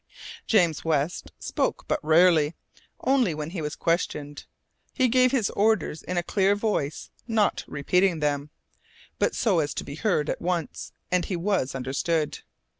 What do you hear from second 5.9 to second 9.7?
in a clear voice, not repeating them, but so